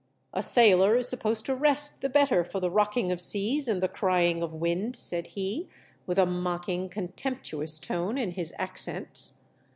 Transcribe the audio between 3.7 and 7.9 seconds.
the crying of wind," said he, with a mocking, contemptuous